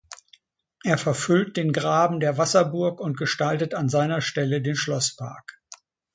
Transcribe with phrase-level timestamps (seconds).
[0.83, 5.61] Er verfüllt den Graben der Wasserburg und gestaltet an seiner Stelle den Schlosspark.